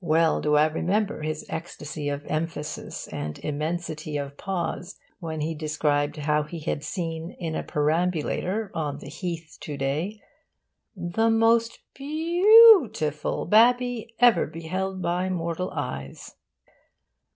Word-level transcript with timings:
Well 0.00 0.40
do 0.40 0.56
I 0.56 0.66
remember 0.66 1.22
his 1.22 1.46
ecstasy 1.48 2.08
of 2.08 2.26
emphasis 2.26 3.06
and 3.06 3.38
immensity 3.38 4.16
of 4.16 4.36
pause 4.36 4.98
when 5.20 5.40
he 5.40 5.54
described 5.54 6.16
how 6.16 6.42
he 6.42 6.58
had 6.58 6.82
seen 6.82 7.30
in 7.38 7.54
a 7.54 7.62
perambulator 7.62 8.72
on 8.74 8.98
the 8.98 9.06
Heath 9.06 9.56
to 9.60 9.76
day 9.76 10.20
'the 10.96 11.30
most 11.30 11.78
BEAUT 11.94 12.94
iful 12.94 13.48
babbie 13.48 14.16
ever 14.18 14.46
beheld 14.48 15.00
by 15.00 15.28
mortal 15.28 15.70
eyes. 15.70 16.34